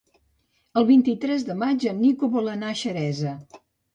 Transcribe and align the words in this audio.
El 0.79 0.85
vint-i-tres 0.91 1.43
de 1.51 1.57
maig 1.59 1.85
en 1.93 2.01
Nico 2.05 2.31
vol 2.37 2.51
anar 2.53 2.71
a 2.75 2.79
Xeresa. 2.83 3.35